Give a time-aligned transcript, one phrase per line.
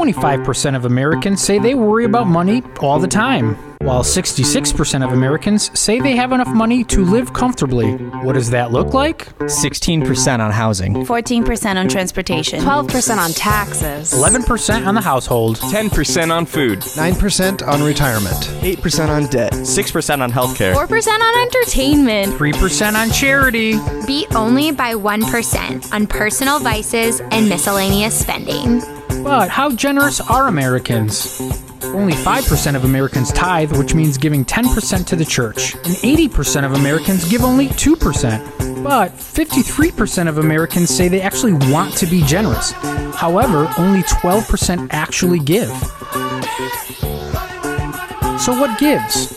[0.00, 5.78] 25% of Americans say they worry about money all the time, while 66% of Americans
[5.78, 7.92] say they have enough money to live comfortably.
[8.24, 9.26] What does that look like?
[9.40, 16.46] 16% on housing, 14% on transportation, 12% on taxes, 11% on the household, 10% on
[16.46, 23.10] food, 9% on retirement, 8% on debt, 6% on healthcare, 4% on entertainment, 3% on
[23.10, 23.74] charity,
[24.06, 28.80] beat only by 1% on personal vices and miscellaneous spending.
[29.22, 31.40] But how generous are Americans?
[31.82, 36.72] Only 5% of Americans tithe, which means giving 10% to the church, and 80% of
[36.72, 38.82] Americans give only 2%.
[38.82, 42.72] But 53% of Americans say they actually want to be generous.
[43.14, 45.70] However, only 12% actually give.
[48.40, 49.36] So, what gives?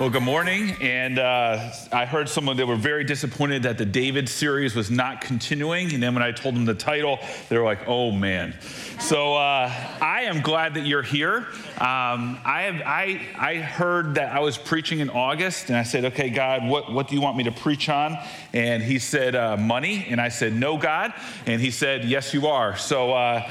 [0.00, 0.78] Well, good morning.
[0.80, 5.20] And uh, I heard someone that were very disappointed that the David series was not
[5.20, 5.92] continuing.
[5.92, 7.18] And then when I told them the title,
[7.50, 8.54] they were like, oh man.
[8.98, 11.48] So uh, I am glad that you're here.
[11.76, 16.06] Um, I, have, I, I heard that I was preaching in August, and I said,
[16.06, 18.16] okay, God, what, what do you want me to preach on?
[18.54, 20.06] And he said, uh, money.
[20.08, 21.12] And I said, no, God.
[21.44, 22.74] And he said, yes, you are.
[22.74, 23.46] So uh,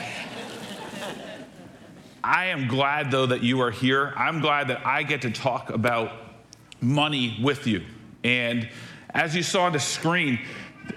[2.24, 4.16] I am glad, though, that you are here.
[4.18, 6.12] I'm glad that I get to talk about
[6.82, 7.84] money with you.
[8.24, 8.70] And
[9.12, 10.40] as you saw on the screen,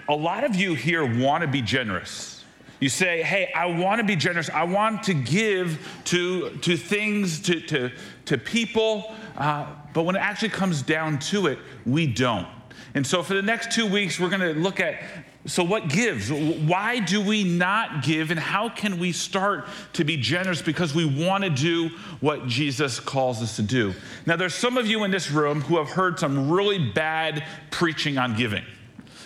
[0.09, 2.43] a lot of you here want to be generous.
[2.79, 4.49] You say, hey, I want to be generous.
[4.49, 7.91] I want to give to, to things, to, to,
[8.25, 9.15] to people.
[9.37, 12.47] Uh, but when it actually comes down to it, we don't.
[12.93, 15.01] And so for the next two weeks, we're going to look at
[15.45, 16.31] so, what gives?
[16.31, 18.31] Why do we not give?
[18.31, 21.89] And how can we start to be generous because we want to do
[22.21, 23.93] what Jesus calls us to do?
[24.25, 28.17] Now, there's some of you in this room who have heard some really bad preaching
[28.17, 28.63] on giving.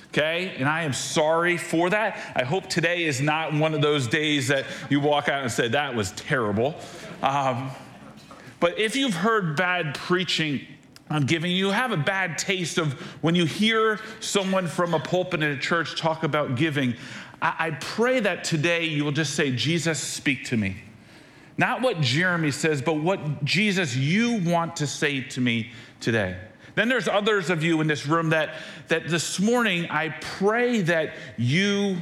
[0.08, 0.56] Okay?
[0.58, 2.34] And I am sorry for that.
[2.36, 5.68] I hope today is not one of those days that you walk out and say,
[5.68, 6.74] that was terrible.
[7.22, 7.70] Um,
[8.60, 10.66] but if you've heard bad preaching
[11.10, 11.52] on giving.
[11.52, 15.58] You have a bad taste of when you hear someone from a pulpit in a
[15.58, 16.96] church talk about giving.
[17.42, 20.78] I, I pray that today you will just say, Jesus, speak to me.
[21.58, 26.38] Not what Jeremy says, but what Jesus you want to say to me today.
[26.76, 28.56] Then there's others of you in this room that,
[28.90, 31.98] that this morning I pray that you,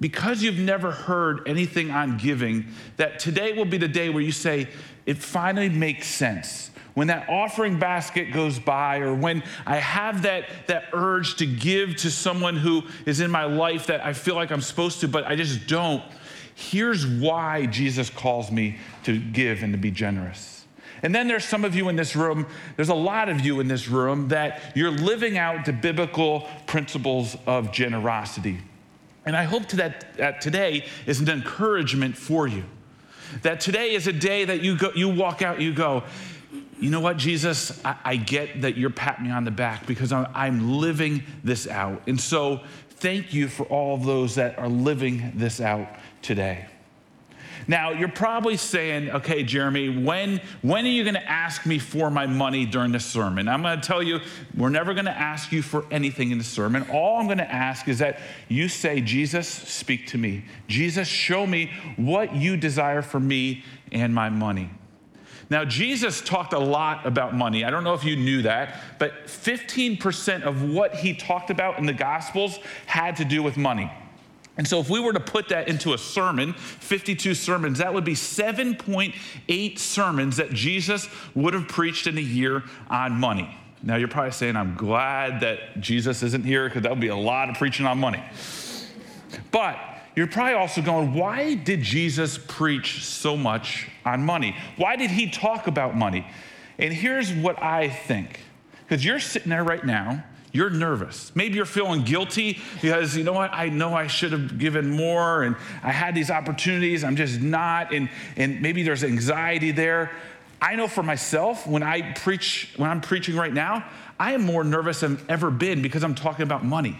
[0.00, 2.66] because you've never heard anything on giving,
[2.96, 4.68] that today will be the day where you say,
[5.06, 6.70] it finally makes sense.
[6.94, 11.96] When that offering basket goes by, or when I have that, that urge to give
[11.96, 15.24] to someone who is in my life that I feel like I'm supposed to, but
[15.24, 16.02] I just don't,
[16.54, 20.64] here's why Jesus calls me to give and to be generous.
[21.02, 22.46] And then there's some of you in this room,
[22.76, 27.36] there's a lot of you in this room that you're living out the biblical principles
[27.46, 28.58] of generosity.
[29.26, 32.64] And I hope that, that today is an encouragement for you.
[33.42, 36.04] That today is a day that you, go, you walk out, you go,
[36.78, 40.12] you know what, Jesus, I, I get that you're patting me on the back because
[40.12, 42.02] I'm, I'm living this out.
[42.06, 45.88] And so thank you for all those that are living this out
[46.20, 46.66] today.
[47.66, 52.10] Now, you're probably saying, okay, Jeremy, when, when are you going to ask me for
[52.10, 53.48] my money during the sermon?
[53.48, 54.20] I'm going to tell you,
[54.56, 56.86] we're never going to ask you for anything in the sermon.
[56.90, 60.44] All I'm going to ask is that you say, Jesus, speak to me.
[60.68, 64.70] Jesus, show me what you desire for me and my money.
[65.50, 67.64] Now, Jesus talked a lot about money.
[67.64, 71.86] I don't know if you knew that, but 15% of what he talked about in
[71.86, 73.90] the Gospels had to do with money.
[74.56, 78.04] And so, if we were to put that into a sermon, 52 sermons, that would
[78.04, 83.56] be 7.8 sermons that Jesus would have preached in a year on money.
[83.82, 87.16] Now, you're probably saying, I'm glad that Jesus isn't here because that would be a
[87.16, 88.22] lot of preaching on money.
[89.50, 89.76] But
[90.14, 94.56] you're probably also going, why did Jesus preach so much on money?
[94.76, 96.26] Why did he talk about money?
[96.78, 98.40] And here's what I think
[98.84, 100.24] because you're sitting there right now
[100.54, 101.34] you're nervous.
[101.34, 105.42] Maybe you're feeling guilty because, you know what, I know I should have given more
[105.42, 107.92] and I had these opportunities, I'm just not.
[107.92, 110.12] And, and maybe there's anxiety there.
[110.62, 113.84] I know for myself, when I preach, when I'm preaching right now,
[114.18, 116.96] I am more nervous than I've ever been because I'm talking about money.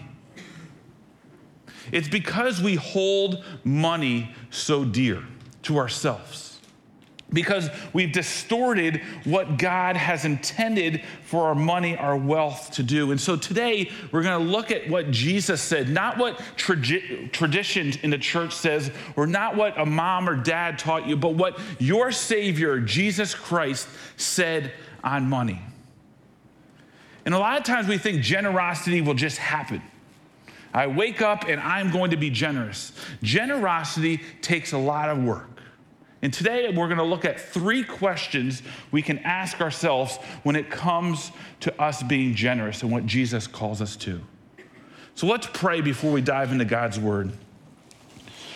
[1.93, 5.23] It's because we hold money so dear
[5.63, 6.44] to ourselves
[7.33, 13.11] because we've distorted what God has intended for our money, our wealth to do.
[13.11, 17.93] And so today we're going to look at what Jesus said, not what tradi- tradition
[18.03, 21.59] in the church says, or not what a mom or dad taught you, but what
[21.79, 23.87] your Savior, Jesus Christ,
[24.17, 24.71] said
[25.03, 25.61] on money.
[27.25, 29.81] And a lot of times we think generosity will just happen.
[30.75, 32.91] I wake up and I'm going to be generous.
[33.23, 35.54] Generosity takes a lot of work.
[36.25, 40.71] And today we're going to look at three questions we can ask ourselves when it
[40.71, 44.19] comes to us being generous and what Jesus calls us to.
[45.13, 47.31] So let's pray before we dive into God's word.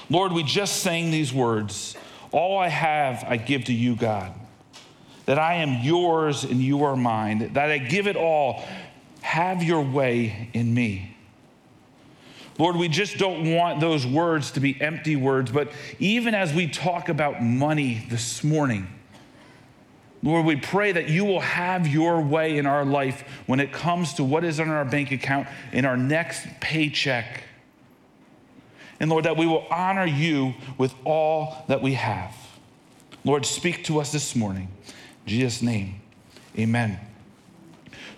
[0.09, 1.95] Lord, we just sang these words
[2.31, 4.33] All I have, I give to you, God.
[5.27, 7.53] That I am yours and you are mine.
[7.53, 8.65] That I give it all.
[9.21, 11.08] Have your way in me.
[12.59, 16.67] Lord, we just don't want those words to be empty words, but even as we
[16.67, 18.87] talk about money this morning,
[20.21, 24.15] Lord, we pray that you will have your way in our life when it comes
[24.15, 27.45] to what is on our bank account in our next paycheck.
[28.99, 32.35] And Lord, that we will honor you with all that we have.
[33.23, 34.67] Lord, speak to us this morning.
[35.25, 36.01] In Jesus' name,
[36.57, 36.99] amen.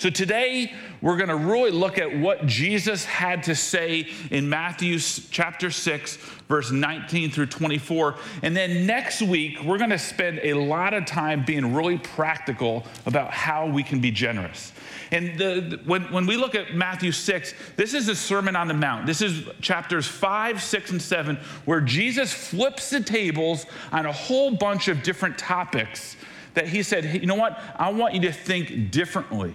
[0.02, 4.98] So today, we're going to really look at what Jesus had to say in Matthew
[4.98, 6.16] chapter 6,
[6.50, 8.16] verse 19 through 24.
[8.42, 12.84] And then next week, we're going to spend a lot of time being really practical
[13.06, 14.74] about how we can be generous.
[15.12, 18.74] And the, when, when we look at Matthew 6, this is the Sermon on the
[18.74, 19.06] Mount.
[19.06, 24.50] This is chapters 5, 6, and 7, where Jesus flips the tables on a whole
[24.50, 26.18] bunch of different topics
[26.56, 27.62] that he said, hey, you know what?
[27.78, 29.54] I want you to think differently.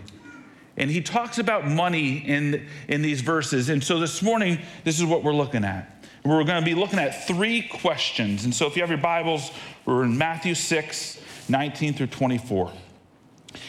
[0.77, 3.69] And he talks about money in, in these verses.
[3.69, 6.05] And so this morning, this is what we're looking at.
[6.25, 8.45] We're going to be looking at three questions.
[8.45, 9.51] And so if you have your Bibles,
[9.85, 12.73] we're in Matthew 6, 19 through 24.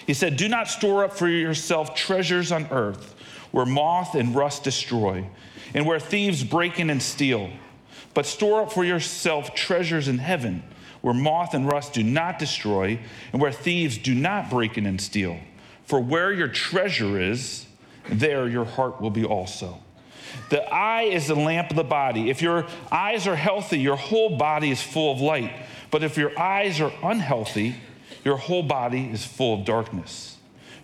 [0.05, 3.15] He said, Do not store up for yourself treasures on earth
[3.51, 5.25] where moth and rust destroy,
[5.73, 7.49] and where thieves break in and steal.
[8.13, 10.63] But store up for yourself treasures in heaven
[11.01, 12.99] where moth and rust do not destroy,
[13.31, 15.37] and where thieves do not break in and steal.
[15.87, 17.65] For where your treasure is,
[18.09, 19.79] there your heart will be also.
[20.49, 22.29] The eye is the lamp of the body.
[22.29, 25.53] If your eyes are healthy, your whole body is full of light.
[25.89, 27.77] But if your eyes are unhealthy,
[28.25, 30.37] your whole body is full of darkness.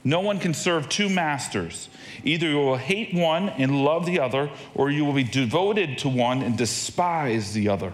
[0.06, 1.90] No one can serve two masters.
[2.24, 6.10] Either you will hate one and love the other, or you will be devoted to
[6.10, 7.94] one and despise the other.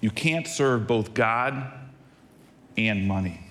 [0.00, 1.72] You can't serve both God
[2.76, 3.49] and money.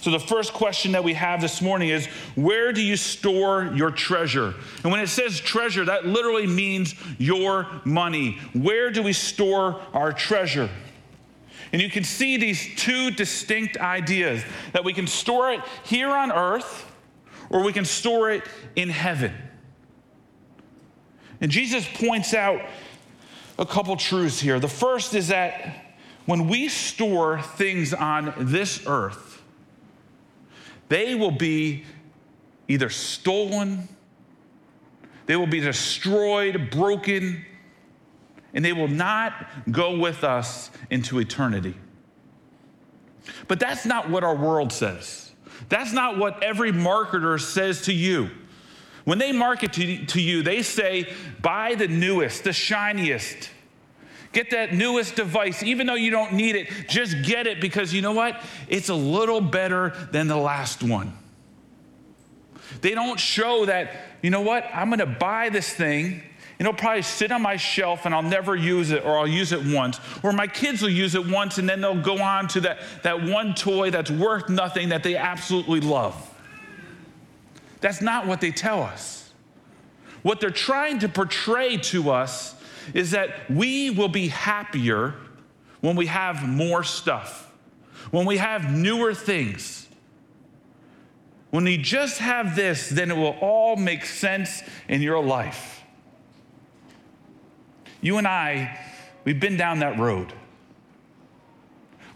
[0.00, 3.90] So, the first question that we have this morning is where do you store your
[3.90, 4.54] treasure?
[4.82, 8.38] And when it says treasure, that literally means your money.
[8.52, 10.68] Where do we store our treasure?
[11.72, 16.30] And you can see these two distinct ideas that we can store it here on
[16.30, 16.90] earth
[17.48, 18.42] or we can store it
[18.76, 19.32] in heaven.
[21.40, 22.60] And Jesus points out
[23.58, 24.60] a couple truths here.
[24.60, 25.96] The first is that
[26.26, 29.31] when we store things on this earth,
[30.92, 31.84] they will be
[32.68, 33.88] either stolen,
[35.24, 37.46] they will be destroyed, broken,
[38.52, 39.32] and they will not
[39.70, 41.74] go with us into eternity.
[43.48, 45.32] But that's not what our world says.
[45.70, 48.28] That's not what every marketer says to you.
[49.04, 51.10] When they market to, you, they say,
[51.40, 53.48] buy the newest, the shiniest.
[54.32, 58.00] Get that newest device, even though you don't need it, just get it because you
[58.00, 58.42] know what?
[58.68, 61.12] It's a little better than the last one.
[62.80, 64.64] They don't show that, you know what?
[64.72, 66.22] I'm going to buy this thing
[66.58, 69.52] and it'll probably sit on my shelf and I'll never use it or I'll use
[69.52, 70.00] it once.
[70.22, 73.22] Or my kids will use it once and then they'll go on to that, that
[73.22, 76.14] one toy that's worth nothing that they absolutely love.
[77.80, 79.30] That's not what they tell us.
[80.22, 82.54] What they're trying to portray to us
[82.94, 85.14] is that we will be happier
[85.80, 87.52] when we have more stuff,
[88.10, 89.88] when we have newer things.
[91.50, 95.82] When you just have this, then it will all make sense in your life.
[98.00, 98.80] You and I,
[99.24, 100.32] we've been down that road.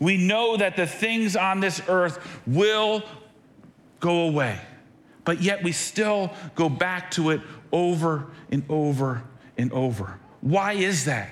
[0.00, 3.02] We know that the things on this earth will
[4.00, 4.58] go away,
[5.24, 7.40] but yet we still go back to it
[7.72, 9.22] over and over
[9.56, 10.18] and over.
[10.46, 11.28] Why is that?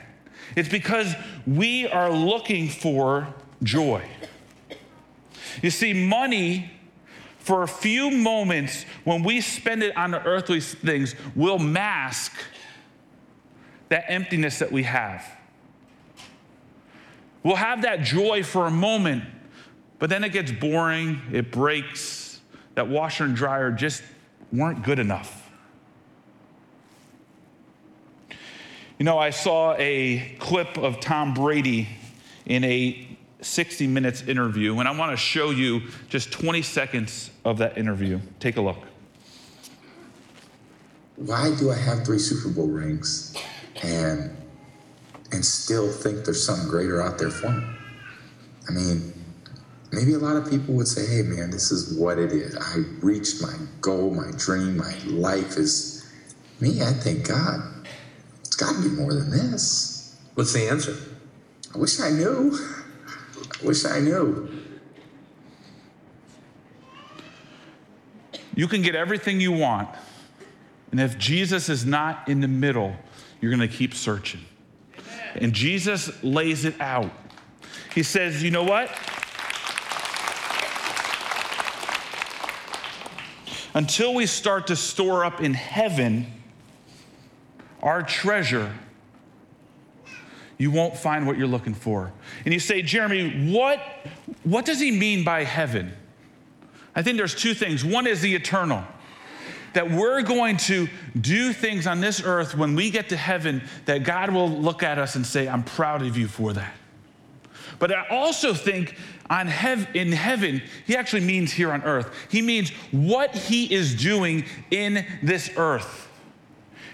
[0.56, 1.14] It's because
[1.46, 4.02] we are looking for joy.
[5.62, 6.72] You see, money,
[7.38, 12.32] for a few moments, when we spend it on earthly things, will mask
[13.88, 15.24] that emptiness that we have.
[17.44, 19.22] We'll have that joy for a moment,
[20.00, 22.40] but then it gets boring, it breaks.
[22.74, 24.02] That washer and dryer just
[24.50, 25.43] weren't good enough.
[28.98, 31.88] You know, I saw a clip of Tom Brady
[32.46, 33.08] in a
[33.40, 38.20] 60 Minutes interview, and I want to show you just 20 seconds of that interview.
[38.40, 38.78] Take a look.
[41.16, 43.36] why do I have three Super Bowl rings
[43.82, 44.36] and
[45.32, 47.64] and still think there's something greater out there for me?
[48.68, 49.12] I mean,
[49.92, 52.56] maybe a lot of people would say, hey man, this is what it is.
[52.56, 56.08] I reached my goal, my dream, my life is
[56.60, 56.82] me.
[56.82, 57.62] I thank God,
[58.54, 60.14] it's got to be more than this.
[60.36, 60.96] What's the answer?
[61.74, 62.56] I wish I knew.
[62.56, 64.48] I wish I knew.
[68.54, 69.88] You can get everything you want.
[70.92, 72.94] And if Jesus is not in the middle,
[73.40, 74.42] you're going to keep searching.
[75.34, 77.10] And Jesus lays it out.
[77.92, 78.88] He says, You know what?
[83.74, 86.43] Until we start to store up in heaven
[87.84, 88.72] our treasure,
[90.58, 92.12] you won't find what you're looking for.
[92.44, 93.80] And you say, Jeremy, what,
[94.42, 95.92] what does he mean by heaven?
[96.96, 97.84] I think there's two things.
[97.84, 98.84] One is the eternal,
[99.74, 100.88] that we're going to
[101.20, 104.98] do things on this earth when we get to heaven that God will look at
[104.98, 106.72] us and say, I'm proud of you for that.
[107.78, 108.96] But I also think
[109.28, 112.14] on hev- in heaven, he actually means here on earth.
[112.30, 116.08] He means what he is doing in this earth.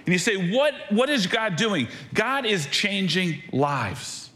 [0.04, 1.88] And you say, what, what is God doing?
[2.14, 4.30] God is changing lives.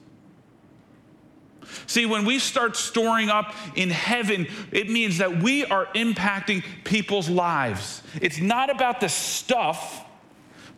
[1.87, 7.28] See, when we start storing up in heaven, it means that we are impacting people's
[7.28, 8.02] lives.
[8.21, 10.04] It's not about the stuff,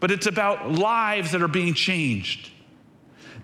[0.01, 2.51] but it's about lives that are being changed.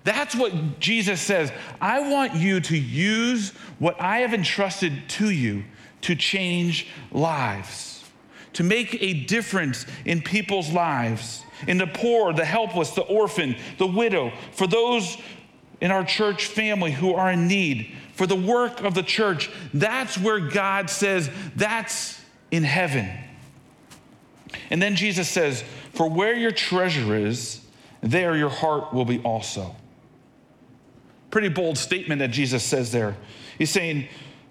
[0.04, 1.52] That's what Jesus says.
[1.80, 5.64] I want you to use what I have entrusted to you
[6.02, 7.91] to change lives,
[8.54, 13.86] to make a difference in people's lives, in the poor, the helpless, the orphan, the
[13.86, 15.16] widow, for those
[15.80, 19.50] in our church family who are in need, for the work of the church.
[19.74, 23.08] That's where God says, that's in heaven.
[24.70, 27.60] And then Jesus says, For where your treasure is,
[28.00, 29.74] there your heart will be also.
[31.30, 33.16] Pretty bold statement that Jesus says there.
[33.58, 34.08] He's saying,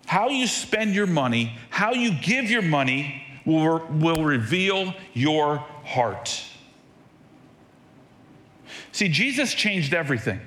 [0.07, 6.43] How you spend your money, how you give your money, will, will reveal your heart.
[8.91, 10.39] See, Jesus changed everything.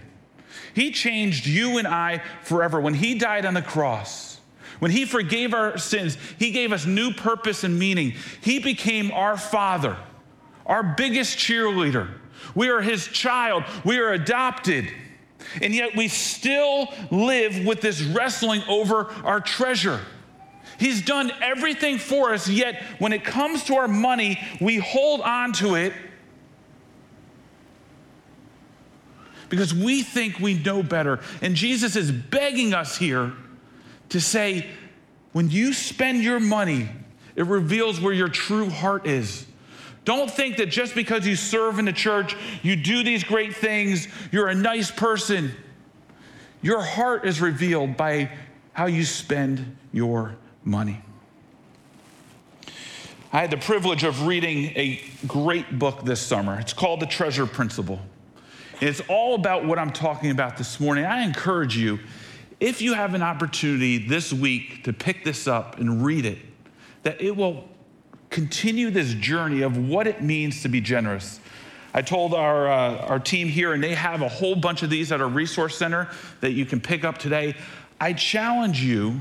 [0.75, 2.81] He changed you and I forever.
[2.81, 4.41] When He died on the cross,
[4.81, 8.15] when He forgave our sins, He gave us new purpose and meaning.
[8.41, 9.97] He became our Father,
[10.67, 12.11] our biggest cheerleader.
[12.55, 14.91] We are His child, we are adopted.
[15.63, 20.01] And yet we still live with this wrestling over our treasure.
[20.78, 25.52] He's done everything for us, yet when it comes to our money, we hold on
[25.54, 25.93] to it
[29.49, 31.21] because we think we know better.
[31.40, 33.33] And Jesus is begging us here
[34.09, 34.66] to say,
[35.33, 36.88] when you spend your money,
[37.37, 39.47] it reveals where your true heart is.
[40.04, 44.07] Don't think that just because you serve in the church, you do these great things,
[44.31, 45.52] you're a nice person.
[46.61, 48.31] Your heart is revealed by
[48.73, 51.00] how you spend your money.
[53.33, 56.59] I had the privilege of reading a great book this summer.
[56.61, 58.00] It's called The Treasure Principle.
[58.80, 61.04] It's all about what I'm talking about this morning.
[61.04, 61.99] I encourage you,
[62.61, 66.38] if you have an opportunity this week to pick this up and read it,
[67.02, 67.68] that it will
[68.30, 71.40] continue this journey of what it means to be generous.
[71.92, 75.12] I told our, uh, our team here, and they have a whole bunch of these
[75.12, 76.09] at our resource center
[76.40, 77.54] that you can pick up today.
[78.00, 79.21] I challenge you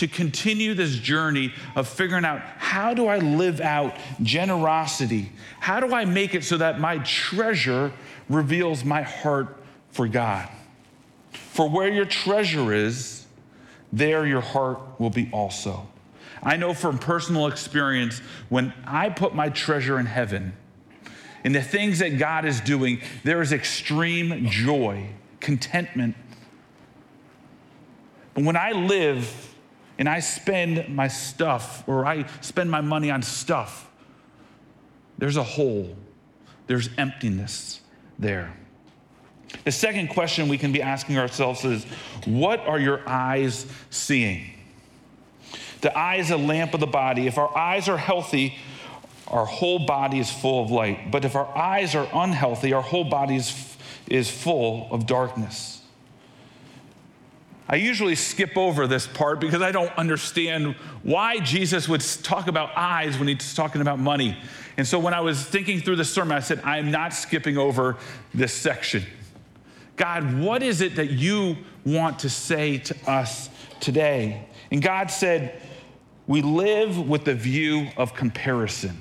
[0.00, 5.30] to continue this journey of figuring out how do I live out generosity?
[5.60, 7.92] How do I make it so that my treasure
[8.30, 10.48] reveals my heart for God?
[11.32, 13.26] For where your treasure is,
[13.92, 15.86] there your heart will be also.
[16.42, 20.54] I know from personal experience, when I put my treasure in heaven,
[21.44, 26.16] in the things that God is doing, there is extreme joy, contentment.
[28.32, 29.49] But when I live
[30.00, 33.86] and I spend my stuff or I spend my money on stuff,
[35.18, 35.94] there's a hole,
[36.66, 37.82] there's emptiness
[38.18, 38.56] there.
[39.64, 41.84] The second question we can be asking ourselves is
[42.24, 44.54] what are your eyes seeing?
[45.82, 47.26] The eye is a lamp of the body.
[47.26, 48.56] If our eyes are healthy,
[49.28, 51.10] our whole body is full of light.
[51.10, 53.76] But if our eyes are unhealthy, our whole body is,
[54.08, 55.79] is full of darkness.
[57.70, 60.74] I usually skip over this part because I don't understand
[61.04, 64.36] why Jesus would talk about eyes when he's talking about money.
[64.76, 67.96] And so when I was thinking through the sermon, I said, I'm not skipping over
[68.34, 69.04] this section.
[69.94, 73.48] God, what is it that you want to say to us
[73.78, 74.48] today?
[74.72, 75.62] And God said,
[76.26, 79.00] We live with the view of comparison.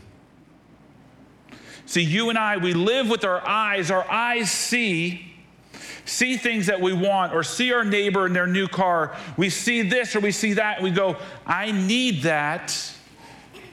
[1.88, 3.90] See, you and I, we live with our eyes.
[3.90, 5.34] Our eyes see
[6.06, 9.16] see things that we want or see our neighbor in their new car.
[9.38, 12.76] We see this or we see that and we go, I need that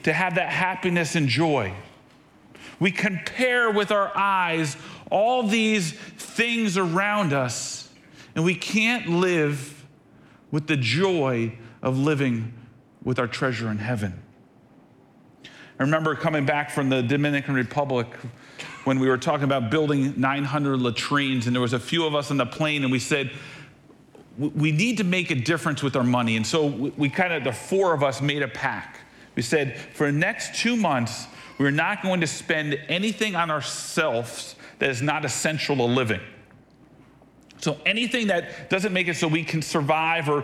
[0.03, 1.73] to have that happiness and joy.
[2.79, 4.77] We compare with our eyes
[5.09, 7.89] all these things around us
[8.35, 9.85] and we can't live
[10.51, 12.53] with the joy of living
[13.03, 14.21] with our treasure in heaven.
[15.79, 18.07] I remember coming back from the Dominican Republic
[18.83, 22.31] when we were talking about building 900 latrines, and there was a few of us
[22.31, 23.31] on the plane, and we said,
[24.39, 26.35] we need to make a difference with our money.
[26.35, 29.01] And so we, kind of, the four of us made a pact.
[29.35, 31.27] We said, for the next two months,
[31.59, 36.21] we're not going to spend anything on ourselves that is not essential to living.
[37.59, 40.43] So anything that doesn't make it so we can survive or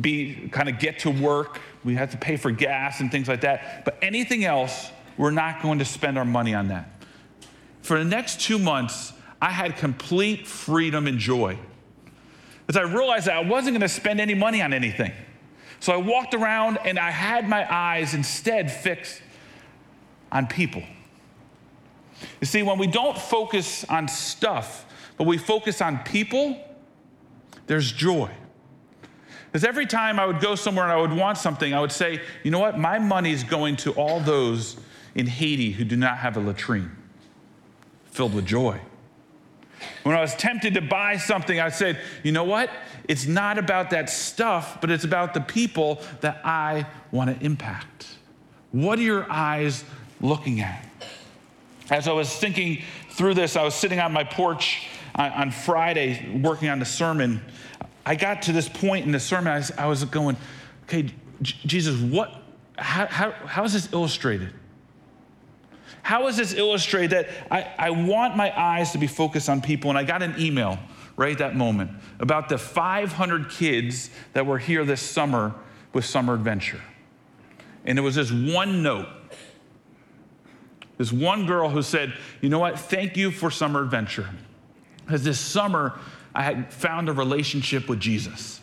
[0.00, 3.42] be kind of get to work, we have to pay for gas and things like
[3.42, 3.84] that.
[3.84, 6.90] But anything else, we're not going to spend our money on that.
[7.82, 11.58] For the next two months, I had complete freedom and joy.
[12.68, 15.12] As I realized that I wasn't going to spend any money on anything.
[15.78, 19.20] So I walked around and I had my eyes instead fixed
[20.32, 20.82] on people.
[22.40, 24.86] You see, when we don't focus on stuff,
[25.16, 26.58] but we focus on people,
[27.66, 28.30] there's joy.
[29.46, 32.20] Because every time I would go somewhere and I would want something, I would say,
[32.42, 32.78] you know what?
[32.78, 34.76] My money is going to all those
[35.14, 36.94] in Haiti who do not have a latrine,
[38.06, 38.80] filled with joy.
[40.02, 42.70] When I was tempted to buy something, I said, you know what?
[43.08, 48.06] It's not about that stuff, but it's about the people that I want to impact.
[48.72, 49.84] What are your eyes
[50.20, 50.84] looking at?
[51.90, 56.68] As I was thinking through this, I was sitting on my porch on, Friday working
[56.68, 57.40] on the sermon.
[58.04, 60.36] I got to this point in the sermon, I was, I was going,
[60.84, 62.34] okay, Jesus, what,
[62.76, 64.52] how, how, how is this illustrated?
[66.02, 69.90] How is this illustrated that I, I want my eyes to be focused on people?
[69.90, 70.78] And I got an email
[71.16, 75.54] right at that moment about the 500 kids that were here this summer
[75.92, 76.80] with Summer Adventure.
[77.84, 79.08] And it was this one note.
[80.98, 82.78] This one girl who said, You know what?
[82.78, 84.28] Thank you for Summer Adventure.
[85.06, 85.98] Because this summer,
[86.34, 88.60] I had found a relationship with Jesus.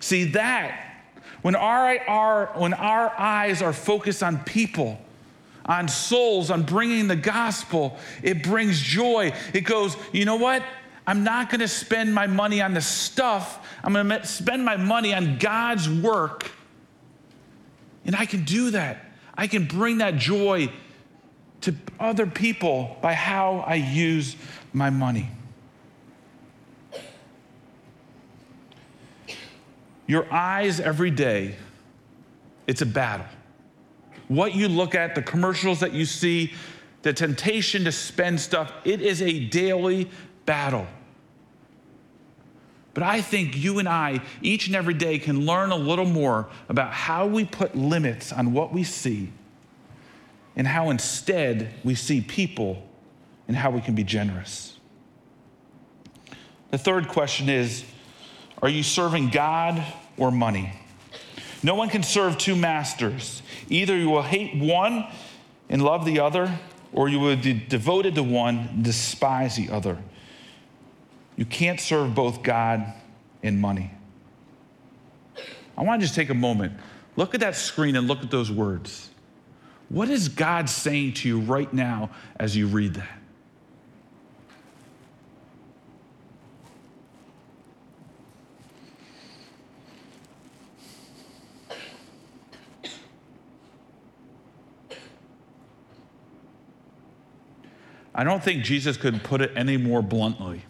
[0.00, 1.04] See, that,
[1.42, 5.00] when our, our, when our eyes are focused on people,
[5.64, 9.32] on souls, on bringing the gospel, it brings joy.
[9.54, 10.64] It goes, you know what?
[11.06, 13.64] I'm not going to spend my money on the stuff.
[13.82, 16.50] I'm going to spend my money on God's work.
[18.04, 19.06] And I can do that.
[19.34, 20.70] I can bring that joy
[21.62, 24.36] to other people by how I use
[24.72, 25.28] my money.
[30.06, 31.54] Your eyes every day,
[32.66, 33.26] it's a battle.
[34.28, 36.52] What you look at, the commercials that you see,
[37.02, 40.10] the temptation to spend stuff, it is a daily
[40.44, 40.86] battle.
[42.94, 46.48] But I think you and I, each and every day, can learn a little more
[46.68, 49.32] about how we put limits on what we see
[50.56, 52.86] and how instead we see people
[53.48, 54.78] and how we can be generous.
[56.70, 57.84] The third question is
[58.60, 59.82] Are you serving God
[60.16, 60.72] or money?
[61.62, 63.42] No one can serve two masters.
[63.68, 65.06] Either you will hate one
[65.68, 66.58] and love the other,
[66.92, 69.98] or you will be devoted to one and despise the other.
[71.36, 72.92] You can't serve both God
[73.42, 73.92] and money.
[75.76, 76.74] I want to just take a moment.
[77.16, 79.10] Look at that screen and look at those words.
[79.92, 82.08] What is God saying to you right now
[82.40, 83.08] as you read that?
[98.14, 100.62] I don't think Jesus could put it any more bluntly.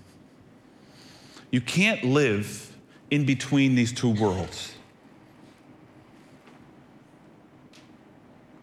[1.52, 2.76] You can't live
[3.08, 4.74] in between these two worlds.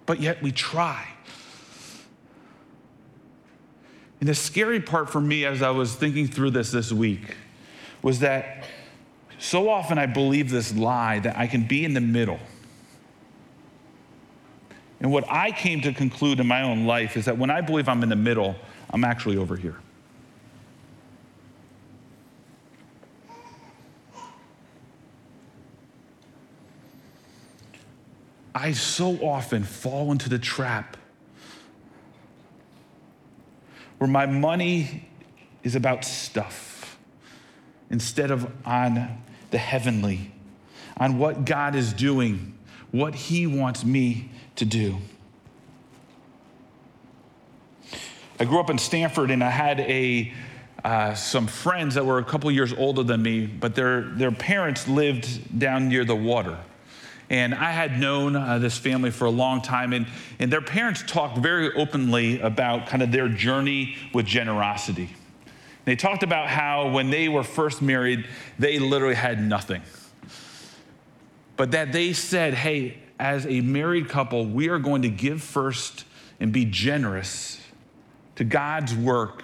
[0.09, 1.07] But yet we try.
[4.19, 7.35] And the scary part for me as I was thinking through this this week
[8.01, 8.65] was that
[9.37, 12.39] so often I believe this lie that I can be in the middle.
[14.99, 17.87] And what I came to conclude in my own life is that when I believe
[17.87, 18.55] I'm in the middle,
[18.89, 19.75] I'm actually over here.
[28.53, 30.97] I so often fall into the trap
[33.97, 35.07] where my money
[35.63, 36.97] is about stuff
[37.89, 40.31] instead of on the heavenly,
[40.97, 42.57] on what God is doing,
[42.91, 44.97] what He wants me to do.
[48.39, 50.33] I grew up in Stamford and I had a,
[50.83, 54.87] uh, some friends that were a couple years older than me, but their, their parents
[54.87, 56.57] lived down near the water.
[57.29, 60.07] And I had known uh, this family for a long time, and,
[60.39, 65.09] and their parents talked very openly about kind of their journey with generosity.
[65.85, 69.81] They talked about how when they were first married, they literally had nothing.
[71.55, 76.05] But that they said, hey, as a married couple, we are going to give first
[76.39, 77.61] and be generous
[78.37, 79.43] to God's work.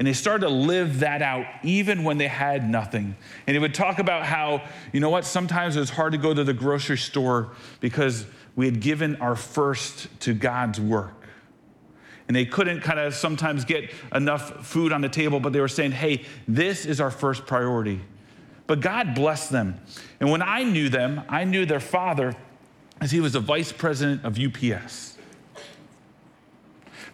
[0.00, 3.14] And they started to live that out even when they had nothing.
[3.46, 4.62] And he would talk about how,
[4.94, 8.24] you know what, sometimes it was hard to go to the grocery store because
[8.56, 11.12] we had given our first to God's work.
[12.28, 15.68] And they couldn't kind of sometimes get enough food on the table, but they were
[15.68, 18.00] saying, hey, this is our first priority.
[18.66, 19.78] But God blessed them.
[20.18, 22.34] And when I knew them, I knew their father
[23.02, 25.18] as he was the vice president of UPS.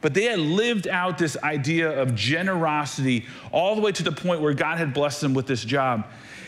[0.07, 4.41] But they had lived out this idea of generosity all the way to the point
[4.41, 6.07] where God had blessed them with this job.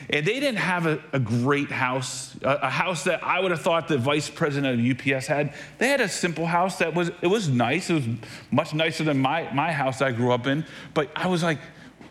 [0.08, 3.60] And they didn't have a, a great house, a, a, house that I would have
[3.60, 5.54] thought the vice president of UPS had.
[5.78, 7.90] They had a simple house that was, it was nice.
[7.90, 8.06] It was
[8.52, 10.64] much nicer than my, my house I grew up in.
[10.94, 11.58] But I was like,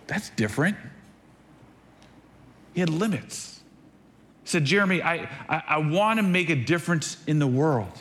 [0.06, 0.76] that's different.
[2.74, 3.62] He had limits.
[4.44, 7.98] He said, Jeremy, I, I, I want to make a difference in the world.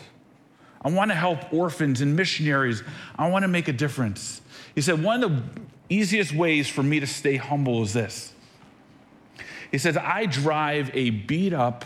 [0.82, 2.82] I want to help orphans and missionaries.
[3.16, 4.40] I want to make a difference.
[4.74, 8.32] He said, One of the easiest ways for me to stay humble is this.
[9.70, 11.84] He says, I drive a beat up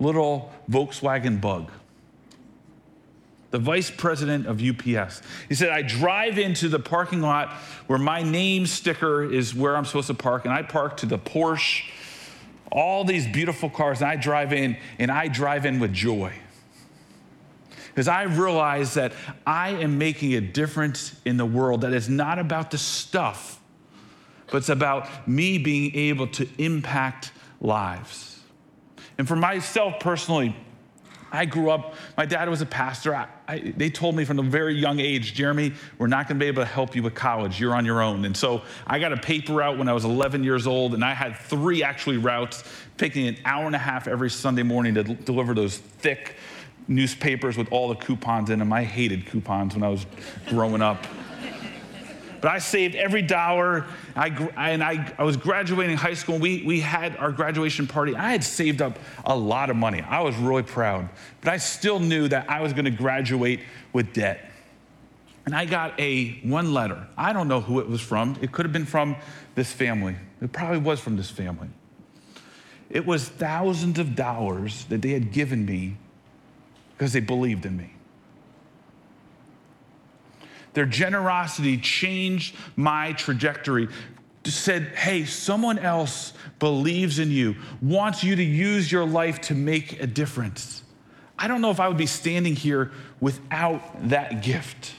[0.00, 1.70] little Volkswagen bug.
[3.50, 5.22] The vice president of UPS.
[5.48, 7.52] He said, I drive into the parking lot
[7.86, 11.18] where my name sticker is where I'm supposed to park, and I park to the
[11.18, 11.84] Porsche,
[12.70, 16.34] all these beautiful cars, and I drive in, and I drive in with joy
[17.98, 19.12] because I realize that
[19.44, 23.60] I am making a difference in the world that is not about the stuff,
[24.52, 28.38] but it's about me being able to impact lives.
[29.18, 30.54] And for myself personally,
[31.32, 33.16] I grew up, my dad was a pastor.
[33.16, 36.44] I, I, they told me from a very young age, Jeremy, we're not going to
[36.44, 37.58] be able to help you with college.
[37.58, 38.24] You're on your own.
[38.26, 41.14] And so I got a paper route when I was 11 years old, and I
[41.14, 42.62] had three actually routes,
[42.96, 46.36] taking an hour and a half every Sunday morning to deliver those thick,
[46.88, 48.72] newspapers with all the coupons in them.
[48.72, 50.06] I hated coupons when I was
[50.48, 51.06] growing up.
[52.40, 53.84] But I saved every dollar.
[54.14, 56.38] I, and I, I was graduating high school.
[56.38, 58.14] We, we had our graduation party.
[58.14, 60.02] I had saved up a lot of money.
[60.02, 61.08] I was really proud.
[61.40, 63.60] But I still knew that I was going to graduate
[63.92, 64.50] with debt.
[65.46, 67.06] And I got a one letter.
[67.16, 68.36] I don't know who it was from.
[68.40, 69.16] It could have been from
[69.54, 70.14] this family.
[70.40, 71.68] It probably was from this family.
[72.90, 75.96] It was thousands of dollars that they had given me
[76.98, 77.92] because they believed in me.
[80.74, 83.88] Their generosity changed my trajectory.
[84.44, 90.00] Said, hey, someone else believes in you, wants you to use your life to make
[90.02, 90.82] a difference.
[91.38, 94.94] I don't know if I would be standing here without that gift.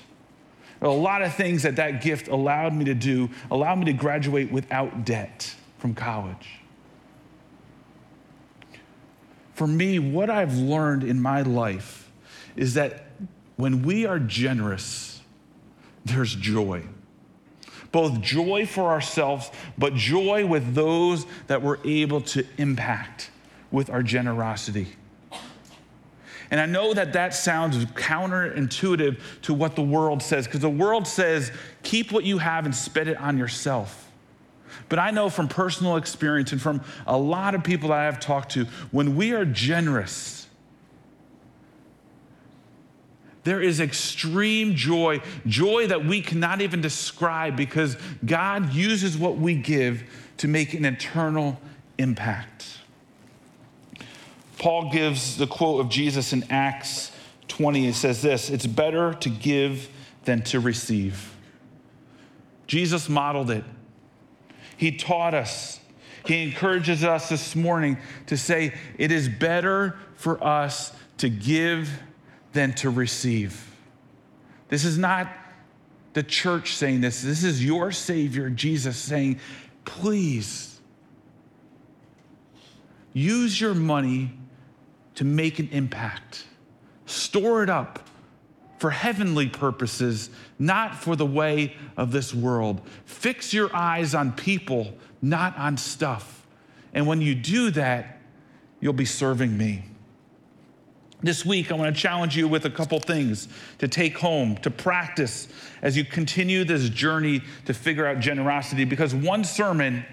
[0.82, 4.52] A lot of things that that gift allowed me to do, allowed me to graduate
[4.52, 6.59] without debt from college.
[9.60, 12.10] For me, what I've learned in my life
[12.56, 13.08] is that
[13.58, 15.20] when we are generous,
[16.06, 16.84] there's joy.
[17.92, 23.32] Both joy for ourselves, but joy with those that we're able to impact
[23.70, 24.96] with our generosity.
[26.50, 31.06] And I know that that sounds counterintuitive to what the world says, because the world
[31.06, 31.52] says,
[31.84, 34.09] keep what you have and spend it on yourself.
[34.88, 38.20] But I know from personal experience and from a lot of people that I have
[38.20, 40.48] talked to, when we are generous,
[43.44, 49.56] there is extreme joy, joy that we cannot even describe because God uses what we
[49.56, 50.04] give
[50.38, 51.60] to make an eternal
[51.98, 52.80] impact.
[54.58, 57.12] Paul gives the quote of Jesus in Acts
[57.48, 57.88] 20.
[57.88, 59.90] It says this It's better to give
[60.26, 61.36] than to receive.
[62.68, 63.64] Jesus modeled it.
[64.80, 65.78] He taught us.
[66.26, 71.90] He encourages us this morning to say, it is better for us to give
[72.54, 73.76] than to receive.
[74.70, 75.28] This is not
[76.14, 77.22] the church saying this.
[77.22, 79.42] This is your Savior, Jesus, saying,
[79.84, 80.80] please
[83.12, 84.32] use your money
[85.16, 86.46] to make an impact.
[87.06, 88.09] Store it up
[88.80, 92.82] for heavenly purposes, not for the way of this world.
[93.06, 96.48] Fix your eyes on people, not on stuff.
[96.94, 98.20] And when you do that,
[98.80, 99.84] you'll be serving me.
[101.22, 104.72] This week, I want to challenge you with a couple things to take home, to
[104.72, 105.50] practice
[105.82, 110.06] as you continue this journey to figure out generosity, because one sermon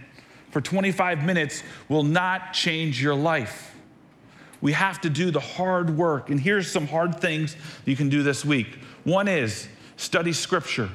[0.51, 3.76] for 25 minutes will not change your life.
[4.61, 6.31] We have to do the hard work.
[6.31, 8.79] And here's some hard things you can do this week.
[9.05, 10.91] One is study scripture.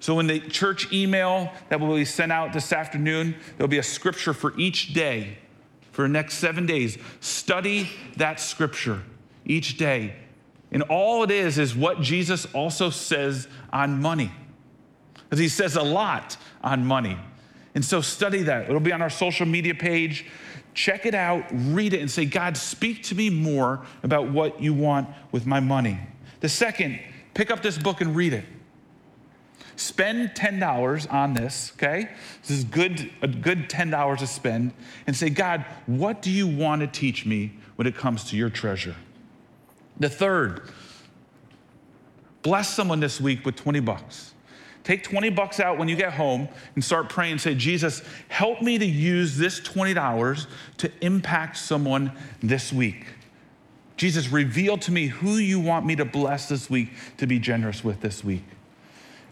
[0.00, 3.84] So, in the church email that will be sent out this afternoon, there'll be a
[3.84, 5.38] scripture for each day
[5.92, 6.98] for the next seven days.
[7.20, 9.02] Study that scripture
[9.44, 10.16] each day.
[10.72, 14.32] And all it is is what Jesus also says on money.
[15.24, 17.18] Because he says a lot on money.
[17.74, 18.68] And so study that.
[18.68, 20.26] It'll be on our social media page.
[20.74, 24.72] Check it out, read it, and say, God, speak to me more about what you
[24.72, 25.98] want with my money.
[26.40, 26.98] The second,
[27.34, 28.44] pick up this book and read it.
[29.76, 32.08] Spend $10 on this, okay?
[32.42, 34.72] This is good, a good $10 to spend,
[35.06, 38.50] and say, God, what do you want to teach me when it comes to your
[38.50, 38.96] treasure?
[39.98, 40.70] The third,
[42.42, 44.31] bless someone this week with 20 bucks.
[44.84, 47.38] Take 20 bucks out when you get home and start praying.
[47.38, 50.46] Say, Jesus, help me to use this $20
[50.78, 53.06] to impact someone this week.
[53.96, 57.84] Jesus, reveal to me who you want me to bless this week to be generous
[57.84, 58.42] with this week.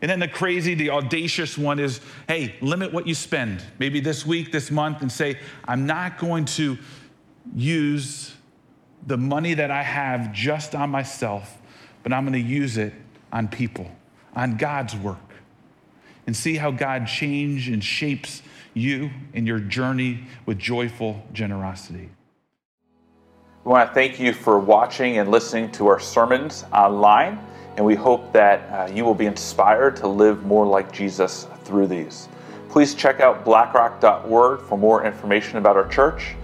[0.03, 3.63] And then the crazy, the audacious one is hey, limit what you spend.
[3.79, 6.79] Maybe this week, this month, and say, I'm not going to
[7.55, 8.35] use
[9.07, 11.59] the money that I have just on myself,
[12.03, 12.95] but I'm going to use it
[13.33, 13.91] on people,
[14.35, 15.19] on God's work,
[16.27, 18.43] and see how God changes and shapes
[18.75, 22.09] you in your journey with joyful generosity.
[23.65, 27.39] We want to thank you for watching and listening to our sermons online,
[27.77, 31.89] and we hope that uh, you will be inspired to live more like Jesus through
[31.89, 32.29] these.
[32.69, 36.35] Please check out blackrock.org for more information about our church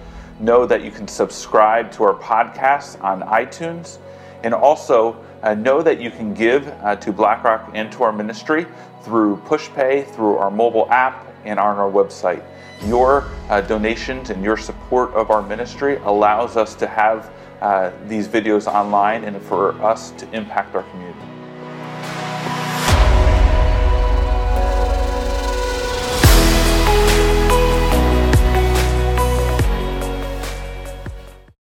[0.41, 3.99] know that you can subscribe to our podcast on iTunes.
[4.43, 8.67] And also uh, know that you can give uh, to BlackRock and to our ministry
[9.07, 12.43] through PushPay, through our mobile app, and on our website.
[12.87, 18.27] Your uh, donations and your support of our ministry allows us to have uh, these
[18.27, 21.36] videos online and for us to impact our community.